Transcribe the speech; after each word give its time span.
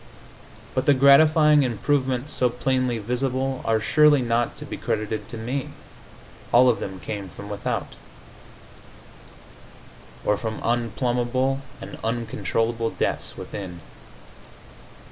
But 0.73 0.87
the 0.87 0.95
gratifying 0.95 1.61
improvements 1.61 2.33
so 2.33 2.49
plainly 2.49 2.97
visible 2.97 3.61
are 3.63 3.79
surely 3.79 4.23
not 4.23 4.57
to 4.57 4.65
be 4.65 4.75
credited 4.75 5.29
to 5.29 5.37
me. 5.37 5.69
All 6.51 6.69
of 6.69 6.79
them 6.79 6.99
came 6.99 7.29
from 7.29 7.49
without 7.49 7.93
or 10.25 10.37
from 10.37 10.59
unplumbable 10.63 11.61
and 11.79 11.99
uncontrollable 12.03 12.89
depths 12.89 13.37
within. 13.37 13.79